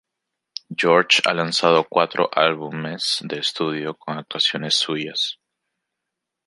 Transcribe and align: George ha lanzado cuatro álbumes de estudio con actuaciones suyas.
George 0.75 1.21
ha 1.25 1.31
lanzado 1.31 1.83
cuatro 1.87 2.27
álbumes 2.33 3.19
de 3.23 3.37
estudio 3.37 3.93
con 3.93 4.17
actuaciones 4.17 4.73
suyas. 4.73 5.37